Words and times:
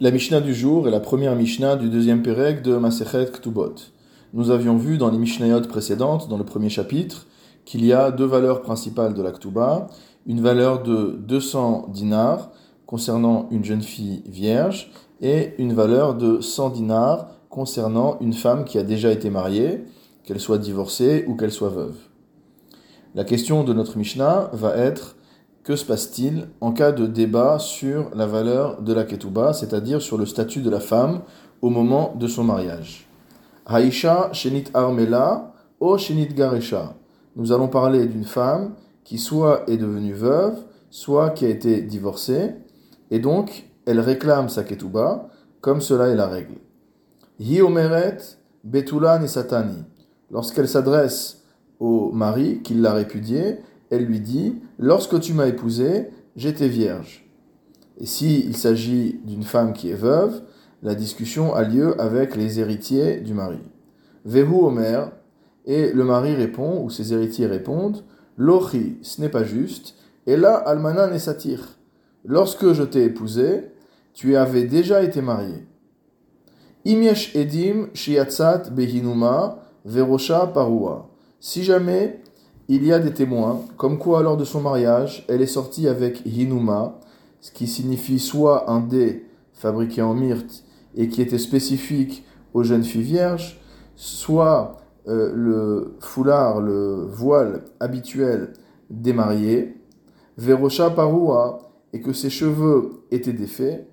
La 0.00 0.10
Mishnah 0.10 0.40
du 0.40 0.52
jour 0.52 0.88
est 0.88 0.90
la 0.90 0.98
première 0.98 1.36
Mishnah 1.36 1.76
du 1.76 1.88
deuxième 1.88 2.24
Pérec 2.24 2.62
de 2.62 2.76
Masechet 2.76 3.26
Ktubot. 3.26 3.76
Nous 4.32 4.50
avions 4.50 4.76
vu 4.76 4.98
dans 4.98 5.08
les 5.08 5.18
Mishnayot 5.18 5.60
précédentes, 5.60 6.28
dans 6.28 6.36
le 6.36 6.42
premier 6.42 6.68
chapitre, 6.68 7.28
qu'il 7.64 7.84
y 7.84 7.92
a 7.92 8.10
deux 8.10 8.24
valeurs 8.24 8.62
principales 8.62 9.14
de 9.14 9.22
la 9.22 9.30
Ktuba. 9.30 9.86
Une 10.26 10.40
valeur 10.40 10.82
de 10.82 11.16
200 11.20 11.90
dinars 11.92 12.50
concernant 12.86 13.46
une 13.52 13.64
jeune 13.64 13.82
fille 13.82 14.24
vierge 14.26 14.90
et 15.20 15.54
une 15.58 15.74
valeur 15.74 16.16
de 16.16 16.40
100 16.40 16.70
dinars 16.70 17.28
concernant 17.48 18.18
une 18.20 18.32
femme 18.32 18.64
qui 18.64 18.78
a 18.78 18.82
déjà 18.82 19.12
été 19.12 19.30
mariée, 19.30 19.84
qu'elle 20.24 20.40
soit 20.40 20.58
divorcée 20.58 21.24
ou 21.28 21.36
qu'elle 21.36 21.52
soit 21.52 21.68
veuve. 21.68 21.94
La 23.14 23.22
question 23.22 23.62
de 23.62 23.72
notre 23.72 23.96
Mishnah 23.96 24.50
va 24.54 24.76
être 24.76 25.14
que 25.64 25.76
se 25.76 25.84
passe-t-il 25.86 26.46
en 26.60 26.72
cas 26.72 26.92
de 26.92 27.06
débat 27.06 27.58
sur 27.58 28.10
la 28.14 28.26
valeur 28.26 28.82
de 28.82 28.92
la 28.92 29.04
ketouba, 29.04 29.54
c'est-à-dire 29.54 30.02
sur 30.02 30.18
le 30.18 30.26
statut 30.26 30.60
de 30.60 30.68
la 30.68 30.78
femme 30.78 31.22
au 31.62 31.70
moment 31.70 32.14
de 32.16 32.28
son 32.28 32.44
mariage? 32.44 33.08
Haïcha 33.64 34.30
shenit 34.32 34.64
armela 34.74 35.54
o 35.80 35.96
shenit 35.96 36.28
garesha. 36.28 36.94
Nous 37.34 37.50
allons 37.50 37.68
parler 37.68 38.04
d'une 38.06 38.24
femme 38.24 38.74
qui 39.04 39.16
soit 39.18 39.64
est 39.66 39.78
devenue 39.78 40.12
veuve, 40.12 40.58
soit 40.90 41.30
qui 41.30 41.46
a 41.46 41.48
été 41.48 41.80
divorcée, 41.80 42.54
et 43.10 43.18
donc 43.18 43.64
elle 43.86 44.00
réclame 44.00 44.50
sa 44.50 44.64
ketouba, 44.64 45.28
comme 45.62 45.80
cela 45.80 46.08
est 46.08 46.14
la 46.14 46.26
règle. 46.26 46.58
Hi 47.40 47.62
omeret 47.62 48.18
betulan 48.64 49.22
et 49.22 49.28
satani. 49.28 49.82
Lorsqu'elle 50.30 50.68
s'adresse 50.68 51.42
au 51.80 52.12
mari 52.12 52.60
qui 52.62 52.74
l'a 52.74 52.92
répudiée, 52.92 53.58
elle 53.94 54.04
lui 54.04 54.20
dit 54.20 54.60
Lorsque 54.78 55.20
tu 55.20 55.32
m'as 55.32 55.46
épousé, 55.46 56.08
j'étais 56.36 56.68
vierge. 56.68 57.28
Et 57.98 58.06
s'il 58.06 58.56
s'agit 58.56 59.20
d'une 59.24 59.44
femme 59.44 59.72
qui 59.72 59.90
est 59.90 59.94
veuve, 59.94 60.42
la 60.82 60.94
discussion 60.94 61.54
a 61.54 61.62
lieu 61.62 62.00
avec 62.00 62.36
les 62.36 62.60
héritiers 62.60 63.20
du 63.20 63.34
mari. 63.34 63.60
Vehu 64.24 64.54
Omer, 64.54 65.12
et 65.64 65.92
le 65.92 66.04
mari 66.04 66.34
répond, 66.34 66.82
ou 66.82 66.90
ses 66.90 67.12
héritiers 67.12 67.46
répondent 67.46 68.04
Lochi, 68.36 68.98
ce 69.02 69.20
n'est 69.20 69.28
pas 69.28 69.44
juste, 69.44 69.94
et 70.26 70.36
là, 70.36 70.54
Almana 70.54 71.06
Nesatir. 71.06 71.78
Lorsque 72.24 72.72
je 72.72 72.82
t'ai 72.82 73.04
épousé, 73.04 73.70
tu 74.12 74.36
avais 74.36 74.64
déjà 74.64 75.02
été 75.02 75.20
marié. 75.20 75.66
Edim. 76.86 77.88
Si 81.40 81.62
jamais 81.64 82.20
il 82.68 82.84
y 82.84 82.92
a 82.92 82.98
des 82.98 83.12
témoins, 83.12 83.60
comme 83.76 83.98
quoi 83.98 84.22
lors 84.22 84.36
de 84.36 84.44
son 84.44 84.60
mariage, 84.60 85.24
elle 85.28 85.42
est 85.42 85.46
sortie 85.46 85.86
avec 85.88 86.22
Hinuma, 86.24 86.98
ce 87.40 87.52
qui 87.52 87.66
signifie 87.66 88.18
soit 88.18 88.70
un 88.70 88.80
dé 88.80 89.26
fabriqué 89.52 90.00
en 90.00 90.14
myrte 90.14 90.64
et 90.94 91.08
qui 91.08 91.20
était 91.20 91.38
spécifique 91.38 92.24
aux 92.54 92.62
jeunes 92.62 92.84
filles 92.84 93.02
vierges, 93.02 93.60
soit 93.96 94.78
euh, 95.08 95.30
le 95.34 95.96
foulard, 96.00 96.60
le 96.60 97.06
voile 97.06 97.64
habituel 97.80 98.54
des 98.88 99.12
mariés, 99.12 99.76
Verosha 100.38 100.90
Parua, 100.90 101.58
et 101.92 102.00
que 102.00 102.12
ses 102.12 102.30
cheveux 102.30 103.04
étaient 103.10 103.32
défaits. 103.32 103.86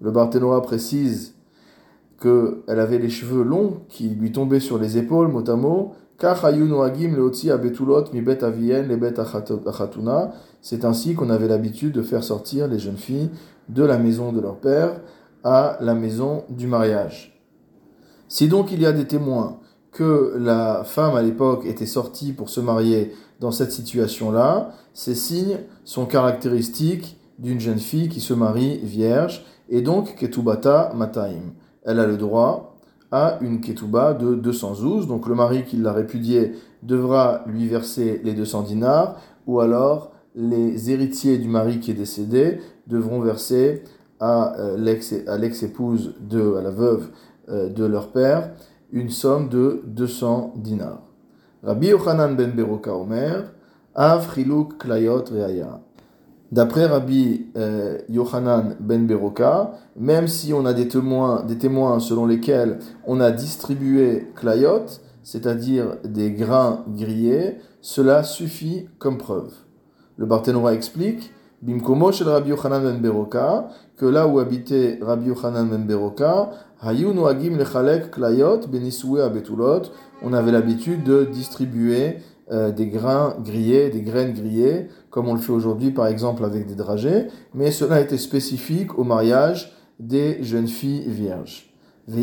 Le 0.00 0.10
Barthénois 0.10 0.62
précise 0.62 1.34
qu'elle 2.20 2.80
avait 2.80 2.98
les 2.98 3.10
cheveux 3.10 3.44
longs 3.44 3.82
qui 3.88 4.08
lui 4.08 4.32
tombaient 4.32 4.60
sur 4.60 4.78
les 4.78 4.98
épaules, 4.98 5.28
mot 5.28 5.48
à 5.48 5.56
mot, 5.56 5.92
c'est 10.62 10.84
ainsi 10.84 11.14
qu'on 11.14 11.30
avait 11.30 11.48
l'habitude 11.48 11.92
de 11.92 12.02
faire 12.02 12.24
sortir 12.24 12.68
les 12.68 12.78
jeunes 12.78 12.96
filles 12.96 13.30
de 13.68 13.84
la 13.84 13.98
maison 13.98 14.32
de 14.32 14.40
leur 14.40 14.56
père 14.56 15.00
à 15.44 15.76
la 15.80 15.94
maison 15.94 16.44
du 16.48 16.66
mariage. 16.66 17.40
Si 18.28 18.48
donc 18.48 18.72
il 18.72 18.80
y 18.80 18.86
a 18.86 18.92
des 18.92 19.06
témoins 19.06 19.58
que 19.92 20.36
la 20.38 20.84
femme 20.84 21.14
à 21.14 21.22
l'époque 21.22 21.64
était 21.66 21.86
sortie 21.86 22.32
pour 22.32 22.48
se 22.48 22.60
marier 22.60 23.12
dans 23.40 23.50
cette 23.50 23.72
situation-là, 23.72 24.70
ces 24.94 25.14
signes 25.14 25.58
sont 25.84 26.06
caractéristiques 26.06 27.18
d'une 27.38 27.60
jeune 27.60 27.78
fille 27.78 28.08
qui 28.08 28.20
se 28.20 28.32
marie 28.32 28.78
vierge 28.78 29.44
et 29.68 29.82
donc 29.82 30.16
ketubata 30.16 30.92
mataim. 30.94 31.52
Elle 31.84 32.00
a 32.00 32.06
le 32.06 32.16
droit 32.16 32.75
à 33.12 33.38
une 33.40 33.60
ketouba 33.60 34.14
de 34.14 34.34
212. 34.34 35.06
Donc 35.06 35.28
le 35.28 35.34
mari 35.34 35.64
qui 35.64 35.76
l'a 35.76 35.92
répudié 35.92 36.52
devra 36.82 37.42
lui 37.46 37.66
verser 37.66 38.20
les 38.24 38.34
200 38.34 38.62
dinars, 38.62 39.20
ou 39.46 39.60
alors 39.60 40.12
les 40.34 40.90
héritiers 40.90 41.38
du 41.38 41.48
mari 41.48 41.80
qui 41.80 41.90
est 41.90 41.94
décédé 41.94 42.60
devront 42.86 43.20
verser 43.20 43.82
à 44.20 44.54
euh, 44.58 44.76
l'ex-épouse, 45.38 46.14
de, 46.20 46.54
à 46.54 46.62
la 46.62 46.70
veuve 46.70 47.08
euh, 47.48 47.68
de 47.68 47.84
leur 47.84 48.12
père, 48.12 48.50
une 48.92 49.10
somme 49.10 49.48
de 49.48 49.82
200 49.86 50.54
dinars. 50.56 51.02
Rabbi 51.62 51.88
Yochanan 51.88 52.36
ben 52.36 52.52
Beroka 52.52 52.94
Omer, 52.94 53.52
Av 53.94 54.34
Chiluk 54.34 54.78
Klayot 54.78 55.24
Reaya. 55.32 55.80
D'après 56.52 56.86
Rabbi 56.86 57.46
euh, 57.56 57.98
Yochanan 58.08 58.76
ben 58.78 59.04
Beroka, 59.04 59.72
même 59.96 60.28
si 60.28 60.52
on 60.52 60.64
a 60.64 60.72
des 60.72 60.86
témoins, 60.86 61.98
selon 61.98 62.26
lesquels 62.26 62.78
on 63.04 63.20
a 63.20 63.32
distribué 63.32 64.28
klayot, 64.36 64.86
c'est-à-dire 65.24 65.96
des 66.04 66.30
grains 66.30 66.84
grillés, 66.88 67.56
cela 67.80 68.22
suffit 68.22 68.86
comme 68.98 69.18
preuve. 69.18 69.52
Le 70.18 70.26
Barthénois 70.26 70.72
explique, 70.72 71.32
Bimkomo 71.62 72.12
shel 72.12 72.28
Rabbi 72.28 72.50
Yochanan 72.50 72.80
ben 72.80 73.00
Beroka, 73.00 73.68
que 73.96 74.06
là 74.06 74.28
où 74.28 74.38
habitait 74.38 75.00
Rabbi 75.02 75.28
Yochanan 75.28 75.66
ben 75.68 75.84
Beroka, 75.84 76.50
Hayu 76.80 77.12
noagim 77.12 77.56
lechalek 77.56 78.12
klayot 78.12 78.68
benisoué 78.68 79.22
abetulot, 79.22 79.82
on 80.22 80.32
avait 80.32 80.52
l'habitude 80.52 81.02
de 81.02 81.24
distribuer 81.24 82.18
euh, 82.52 82.70
des 82.70 82.86
grains 82.86 83.36
grillés, 83.42 83.90
des 83.90 84.02
graines 84.02 84.32
grillées, 84.32 84.88
comme 85.10 85.28
on 85.28 85.34
le 85.34 85.40
fait 85.40 85.52
aujourd'hui 85.52 85.90
par 85.90 86.06
exemple 86.06 86.44
avec 86.44 86.66
des 86.66 86.76
dragées, 86.76 87.26
mais 87.54 87.72
cela 87.72 88.00
était 88.00 88.18
spécifique 88.18 88.98
au 88.98 89.04
mariage 89.04 89.76
des 89.98 90.42
jeunes 90.44 90.68
filles 90.68 91.08
vierges. 91.08 91.72
Mais 92.08 92.22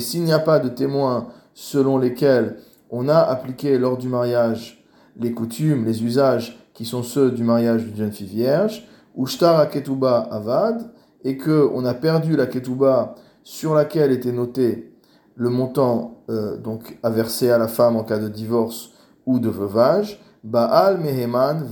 s'il 0.00 0.24
n'y 0.24 0.32
a 0.32 0.38
pas 0.38 0.58
de 0.58 0.68
témoins 0.68 1.28
selon 1.54 1.96
lesquels 1.96 2.56
on 2.90 3.08
a 3.08 3.16
appliqué 3.16 3.78
lors 3.78 3.96
du 3.96 4.08
mariage 4.08 4.84
les 5.18 5.32
coutumes, 5.32 5.86
les 5.86 6.04
usages 6.04 6.58
qui 6.74 6.84
sont 6.84 7.02
ceux 7.02 7.30
du 7.30 7.44
mariage 7.44 7.84
d'une 7.84 7.96
jeune 7.96 8.12
fille 8.12 8.26
vierge, 8.26 8.86
ou 9.14 9.26
shtar 9.26 9.70
ketuba 9.70 10.28
avad, 10.30 10.90
et 11.24 11.38
que 11.38 11.70
on 11.74 11.86
a 11.86 11.94
perdu 11.94 12.36
la 12.36 12.46
ketuba 12.46 13.14
sur 13.42 13.74
laquelle 13.74 14.12
était 14.12 14.32
noté 14.32 14.91
le 15.34 15.50
montant 15.50 16.22
euh, 16.30 16.56
donc 16.56 16.98
à 17.02 17.10
verser 17.10 17.50
à 17.50 17.58
la 17.58 17.68
femme 17.68 17.96
en 17.96 18.04
cas 18.04 18.18
de 18.18 18.28
divorce 18.28 18.90
ou 19.26 19.38
de 19.38 19.48
veuvage, 19.48 20.20
Baal 20.44 20.98
Meheman 20.98 21.68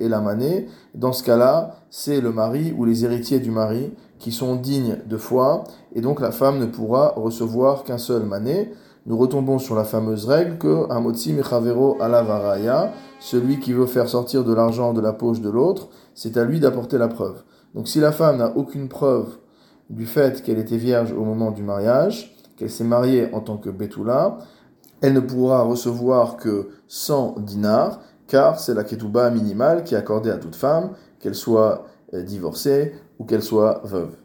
Elamane. 0.00 0.64
Dans 0.94 1.12
ce 1.12 1.22
cas-là, 1.22 1.76
c'est 1.90 2.20
le 2.20 2.32
mari 2.32 2.74
ou 2.76 2.84
les 2.84 3.04
héritiers 3.04 3.38
du 3.38 3.50
mari 3.50 3.92
qui 4.18 4.32
sont 4.32 4.56
dignes 4.56 4.98
de 5.06 5.16
foi, 5.16 5.62
et 5.94 6.00
donc 6.00 6.20
la 6.20 6.32
femme 6.32 6.58
ne 6.58 6.66
pourra 6.66 7.10
recevoir 7.16 7.84
qu'un 7.84 7.98
seul 7.98 8.24
mané. 8.24 8.72
Nous 9.06 9.16
retombons 9.16 9.58
sur 9.58 9.76
la 9.76 9.84
fameuse 9.84 10.26
règle 10.26 10.58
que 10.58 10.90
Amotsi 10.90 11.32
Mechavero 11.32 11.96
Alavaraya, 12.00 12.92
celui 13.20 13.60
qui 13.60 13.72
veut 13.72 13.86
faire 13.86 14.08
sortir 14.08 14.44
de 14.44 14.52
l'argent 14.52 14.92
de 14.92 15.00
la 15.00 15.12
poche 15.12 15.40
de 15.40 15.48
l'autre, 15.48 15.88
c'est 16.14 16.36
à 16.36 16.44
lui 16.44 16.58
d'apporter 16.58 16.98
la 16.98 17.08
preuve. 17.08 17.42
Donc 17.74 17.86
si 17.86 18.00
la 18.00 18.12
femme 18.12 18.38
n'a 18.38 18.56
aucune 18.56 18.88
preuve 18.88 19.38
du 19.88 20.04
fait 20.04 20.42
qu'elle 20.42 20.58
était 20.58 20.76
vierge 20.76 21.12
au 21.12 21.24
moment 21.24 21.52
du 21.52 21.62
mariage, 21.62 22.36
qu'elle 22.58 22.70
s'est 22.70 22.84
mariée 22.84 23.32
en 23.32 23.40
tant 23.40 23.56
que 23.56 23.70
Betula, 23.70 24.38
elle 25.00 25.12
ne 25.12 25.20
pourra 25.20 25.62
recevoir 25.62 26.36
que 26.36 26.70
100 26.88 27.36
dinars, 27.40 28.00
car 28.26 28.58
c'est 28.58 28.74
la 28.74 28.84
ketouba 28.84 29.30
minimale 29.30 29.84
qui 29.84 29.94
est 29.94 29.98
accordée 29.98 30.30
à 30.30 30.38
toute 30.38 30.56
femme, 30.56 30.90
qu'elle 31.20 31.36
soit 31.36 31.86
euh, 32.14 32.22
divorcée 32.22 32.94
ou 33.18 33.24
qu'elle 33.24 33.42
soit 33.42 33.80
veuve. 33.84 34.16